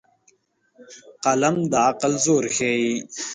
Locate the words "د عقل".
1.71-2.13